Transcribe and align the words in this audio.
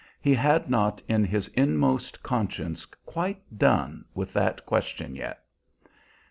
He 0.19 0.33
had 0.33 0.67
not 0.67 0.99
in 1.07 1.23
his 1.23 1.47
inmost 1.49 2.23
conscience 2.23 2.85
quite 2.85 3.43
done 3.55 4.03
with 4.15 4.33
that 4.33 4.65
question 4.65 5.13
yet. 5.15 5.43